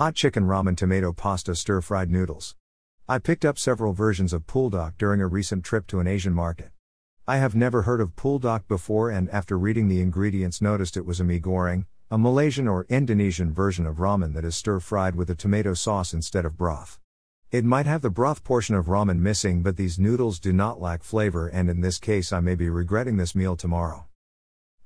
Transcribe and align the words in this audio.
Hot 0.00 0.14
chicken 0.14 0.44
ramen 0.44 0.78
tomato 0.78 1.12
pasta 1.12 1.54
stir 1.54 1.82
fried 1.82 2.10
noodles. 2.10 2.56
I 3.06 3.18
picked 3.18 3.44
up 3.44 3.58
several 3.58 3.92
versions 3.92 4.32
of 4.32 4.46
Buldak 4.46 4.96
during 4.96 5.20
a 5.20 5.26
recent 5.26 5.62
trip 5.62 5.86
to 5.88 6.00
an 6.00 6.06
Asian 6.06 6.32
market. 6.32 6.70
I 7.28 7.36
have 7.36 7.54
never 7.54 7.82
heard 7.82 8.00
of 8.00 8.16
Buldak 8.16 8.66
before 8.66 9.10
and 9.10 9.28
after 9.28 9.58
reading 9.58 9.88
the 9.88 10.00
ingredients 10.00 10.62
noticed 10.62 10.96
it 10.96 11.04
was 11.04 11.20
a 11.20 11.24
mee 11.24 11.38
goreng, 11.38 11.84
a 12.10 12.16
Malaysian 12.16 12.66
or 12.66 12.86
Indonesian 12.88 13.52
version 13.52 13.84
of 13.84 13.98
ramen 13.98 14.32
that 14.32 14.44
is 14.46 14.56
stir 14.56 14.80
fried 14.80 15.16
with 15.16 15.28
a 15.28 15.34
tomato 15.34 15.74
sauce 15.74 16.14
instead 16.14 16.46
of 16.46 16.56
broth. 16.56 16.98
It 17.50 17.66
might 17.66 17.84
have 17.84 18.00
the 18.00 18.08
broth 18.08 18.42
portion 18.42 18.76
of 18.76 18.86
ramen 18.86 19.18
missing, 19.18 19.62
but 19.62 19.76
these 19.76 19.98
noodles 19.98 20.40
do 20.40 20.50
not 20.50 20.80
lack 20.80 21.02
flavor, 21.02 21.46
and 21.46 21.68
in 21.68 21.82
this 21.82 21.98
case, 21.98 22.32
I 22.32 22.40
may 22.40 22.54
be 22.54 22.70
regretting 22.70 23.18
this 23.18 23.34
meal 23.34 23.54
tomorrow. 23.54 24.06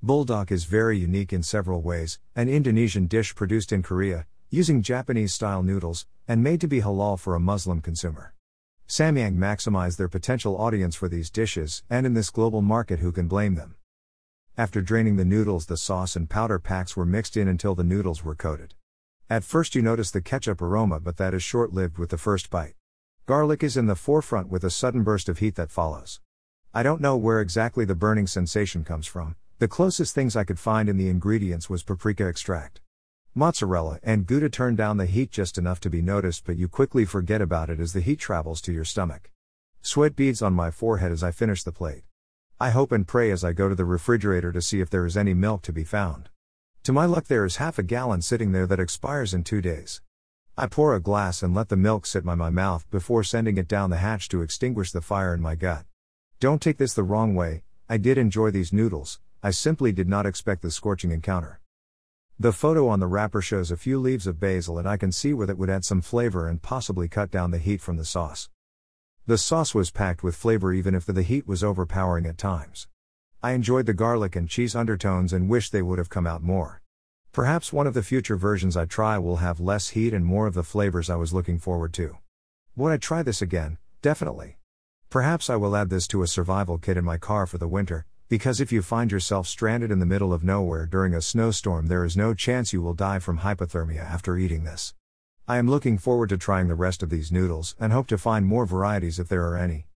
Buldak 0.05 0.51
is 0.51 0.65
very 0.65 0.99
unique 0.99 1.33
in 1.33 1.45
several 1.45 1.83
ways 1.83 2.19
an 2.35 2.49
Indonesian 2.49 3.07
dish 3.07 3.37
produced 3.37 3.71
in 3.71 3.85
Korea, 3.85 4.27
using 4.55 4.83
Japanese 4.83 5.35
style 5.35 5.65
noodles, 5.65 6.07
and 6.29 6.41
made 6.41 6.61
to 6.61 6.69
be 6.69 6.81
halal 6.81 7.19
for 7.19 7.35
a 7.35 7.41
Muslim 7.41 7.81
consumer. 7.81 8.35
Samyang 8.87 9.37
maximize 9.37 9.97
their 9.97 10.09
potential 10.09 10.57
audience 10.57 10.95
for 10.95 11.09
these 11.09 11.29
dishes, 11.29 11.83
and 11.91 12.07
in 12.07 12.15
this 12.15 12.31
global 12.31 12.63
market, 12.63 13.01
who 13.01 13.11
can 13.11 13.27
blame 13.27 13.57
them? 13.57 13.75
After 14.57 14.81
draining 14.81 15.17
the 15.17 15.25
noodles, 15.25 15.67
the 15.67 15.77
sauce 15.77 16.15
and 16.15 16.31
powder 16.31 16.61
packs 16.61 16.97
were 16.97 17.05
mixed 17.05 17.37
in 17.37 17.49
until 17.49 17.75
the 17.75 17.83
noodles 17.83 18.23
were 18.23 18.37
coated. 18.37 18.75
At 19.29 19.43
first, 19.43 19.75
you 19.75 19.83
notice 19.83 20.13
the 20.13 20.21
ketchup 20.21 20.63
aroma, 20.63 21.01
but 21.01 21.17
that 21.17 21.35
is 21.35 21.43
short 21.43 21.73
lived 21.73 21.99
with 21.99 22.11
the 22.11 22.19
first 22.19 22.49
bite. 22.49 22.75
Garlic 23.27 23.65
is 23.65 23.77
in 23.77 23.87
the 23.87 23.97
forefront 23.97 24.51
with 24.51 24.63
a 24.63 24.71
sudden 24.71 25.03
burst 25.03 25.29
of 25.29 25.39
heat 25.39 25.57
that 25.57 25.73
follows. 25.73 26.21
I 26.73 26.85
don't 26.85 27.01
know 27.01 27.17
where 27.17 27.41
exactly 27.41 27.85
the 27.85 27.97
burning 27.97 28.29
sensation 28.29 28.85
comes 28.85 29.09
from, 29.09 29.35
the 29.59 29.67
closest 29.67 30.15
things 30.15 30.37
I 30.37 30.45
could 30.45 30.61
find 30.61 30.89
in 30.89 30.97
the 30.97 31.09
ingredients 31.09 31.69
was 31.69 31.83
paprika 31.83 32.29
extract. 32.29 32.81
Mozzarella 33.37 33.99
and 34.05 34.29
Gouda 34.29 34.49
turn 34.49 34.77
down 34.77 34.97
the 34.97 35.07
heat 35.07 35.33
just 35.33 35.59
enough 35.59 35.81
to 35.81 35.91
be 35.91 36.01
noticed, 36.01 36.45
but 36.45 36.57
you 36.57 36.69
quickly 36.69 37.05
forget 37.05 37.43
about 37.43 37.69
it 37.69 37.81
as 37.81 37.93
the 37.93 38.01
heat 38.01 38.21
travels 38.21 38.61
to 38.61 38.73
your 38.73 38.85
stomach. 38.85 39.33
Sweat 39.83 40.15
beads 40.15 40.41
on 40.41 40.53
my 40.53 40.71
forehead 40.71 41.11
as 41.11 41.25
I 41.25 41.33
finish 41.33 41.65
the 41.65 41.73
plate. 41.73 42.05
I 42.61 42.71
hope 42.71 42.93
and 42.93 43.09
pray 43.09 43.33
as 43.33 43.43
I 43.43 43.53
go 43.53 43.69
to 43.69 43.75
the 43.75 43.85
refrigerator 43.85 44.53
to 44.53 44.63
see 44.63 44.81
if 44.81 44.89
there 44.89 45.05
is 45.05 45.17
any 45.17 45.35
milk 45.35 45.63
to 45.63 45.73
be 45.73 45.83
found. 45.83 46.29
To 46.85 46.93
my 46.93 47.07
luck, 47.07 47.25
there 47.25 47.45
is 47.45 47.57
half 47.57 47.77
a 47.77 47.83
gallon 47.83 48.23
sitting 48.23 48.53
there 48.53 48.69
that 48.69 48.79
expires 48.79 49.35
in 49.35 49.43
two 49.43 49.61
days. 49.61 50.01
I 50.57 50.69
pour 50.69 50.95
a 50.95 51.01
glass 51.01 51.43
and 51.43 51.53
let 51.53 51.71
the 51.71 51.77
milk 51.77 52.07
sit 52.07 52.25
by 52.25 52.37
my 52.37 52.51
mouth 52.51 52.89
before 52.89 53.25
sending 53.25 53.59
it 53.59 53.67
down 53.67 53.91
the 53.91 53.97
hatch 53.97 54.29
to 54.29 54.43
extinguish 54.43 54.93
the 54.93 55.01
fire 55.01 55.35
in 55.35 55.41
my 55.41 55.57
gut. 55.57 55.87
Don't 56.39 56.63
take 56.63 56.79
this 56.79 56.95
the 56.95 57.03
wrong 57.03 57.35
way, 57.35 57.65
I 57.89 57.97
did 57.97 58.17
enjoy 58.17 58.53
these 58.53 58.73
noodles, 58.73 59.19
I 59.43 59.51
simply 59.51 59.91
did 59.91 60.09
not 60.09 60.25
expect 60.25 60.63
the 60.63 60.71
scorching 60.71 61.11
encounter. 61.11 61.59
The 62.41 62.53
photo 62.53 62.89
on 62.89 62.99
the 62.99 63.07
wrapper 63.07 63.41
shows 63.41 63.71
a 63.71 63.77
few 63.77 64.01
leaves 64.01 64.27
of 64.27 64.41
basil, 64.41 64.77
and 64.77 64.89
I 64.89 64.97
can 64.97 65.13
see 65.13 65.33
where 65.33 65.47
that 65.47 65.57
would 65.57 65.71
add 65.71 65.85
some 65.85 66.01
flavor 66.01 66.49
and 66.49 66.61
possibly 66.61 67.09
cut 67.09 67.31
down 67.31 67.53
the 67.53 67.59
heat 67.59 67.81
from 67.81 67.97
the 67.97 68.05
sauce. 68.05 68.51
The 69.25 69.39
sauce 69.39 69.73
was 69.73 69.93
packed 69.93 70.25
with 70.25 70.35
flavor 70.35 70.73
even 70.73 70.97
if 70.97 71.07
the 71.07 71.23
heat 71.23 71.47
was 71.47 71.63
overpowering 71.63 72.27
at 72.27 72.37
times. 72.37 72.89
I 73.41 73.53
enjoyed 73.53 73.87
the 73.87 73.95
garlic 73.95 74.35
and 74.35 74.49
cheese 74.49 74.75
undertones 74.75 75.33
and 75.33 75.49
wish 75.49 75.71
they 75.71 75.81
would 75.81 75.99
have 75.99 76.11
come 76.11 76.27
out 76.27 76.43
more. 76.43 76.83
Perhaps 77.31 77.73
one 77.73 77.87
of 77.87 77.95
the 77.95 78.03
future 78.03 78.37
versions 78.37 78.77
I 78.77 78.85
try 78.85 79.17
will 79.17 79.37
have 79.37 79.61
less 79.61 79.91
heat 79.91 80.13
and 80.13 80.27
more 80.27 80.49
of 80.49 80.55
the 80.55 80.65
flavors 80.65 81.09
I 81.09 81.17
was 81.17 81.33
looking 81.33 81.61
forward 81.61 81.93
to. 81.95 82.19
Would 82.75 82.93
I 82.93 82.97
try 82.97 83.23
this 83.23 83.43
again? 83.43 83.79
Definitely. 84.03 84.59
Perhaps 85.09 85.49
I 85.49 85.55
will 85.57 85.77
add 85.77 85.89
this 85.89 86.09
to 86.09 86.23
a 86.23 86.27
survival 86.27 86.79
kit 86.79 86.97
in 86.97 87.05
my 87.05 87.17
car 87.17 87.47
for 87.47 87.59
the 87.59 87.69
winter, 87.69 88.07
because 88.29 88.61
if 88.61 88.73
you 88.73 88.81
find 88.81 89.13
yourself 89.13 89.47
stranded 89.47 89.91
in 89.91 89.99
the 89.99 90.07
middle 90.07 90.33
of 90.33 90.43
nowhere 90.43 90.87
during 90.87 91.15
a 91.15 91.21
snowstorm, 91.21 91.87
there 91.87 92.05
is 92.05 92.17
no 92.17 92.33
chance 92.33 92.73
you 92.73 92.81
will 92.81 92.95
die 92.95 93.19
from 93.19 93.41
hypothermia 93.41 94.01
after 94.01 94.39
eating 94.39 94.65
this. 94.65 94.95
I 95.47 95.59
am 95.59 95.69
looking 95.69 95.99
forward 95.99 96.31
to 96.31 96.39
trying 96.39 96.69
the 96.69 96.75
rest 96.75 97.03
of 97.03 97.11
these 97.11 97.31
noodles 97.31 97.77
and 97.79 97.93
hope 97.93 98.07
to 98.07 98.17
find 98.17 98.47
more 98.47 98.65
varieties 98.65 99.19
if 99.19 99.29
there 99.29 99.47
are 99.47 99.59
any. 99.59 99.87